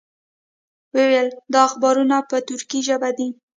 وې 0.93 1.03
ویل 1.09 1.29
دا 1.53 1.59
اخبارونه 1.69 2.15
په 2.29 2.37
تُرکي 2.47 2.79
ژبه 2.87 3.09
دي. 3.17 3.27